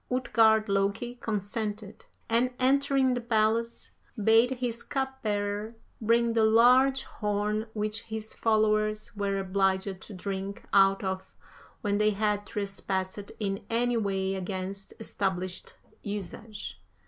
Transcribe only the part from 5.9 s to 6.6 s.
bring the